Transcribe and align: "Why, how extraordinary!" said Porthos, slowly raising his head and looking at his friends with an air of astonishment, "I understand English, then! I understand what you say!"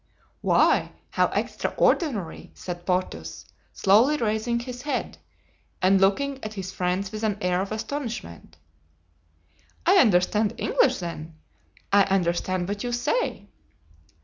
"Why, 0.41 0.93
how 1.11 1.27
extraordinary!" 1.27 2.49
said 2.55 2.87
Porthos, 2.87 3.45
slowly 3.71 4.17
raising 4.17 4.59
his 4.59 4.81
head 4.81 5.19
and 5.79 6.01
looking 6.01 6.43
at 6.43 6.55
his 6.55 6.71
friends 6.71 7.11
with 7.11 7.21
an 7.21 7.37
air 7.39 7.61
of 7.61 7.71
astonishment, 7.71 8.57
"I 9.85 9.97
understand 9.97 10.55
English, 10.57 10.97
then! 10.97 11.35
I 11.93 12.05
understand 12.05 12.67
what 12.67 12.83
you 12.83 12.91
say!" 12.91 13.47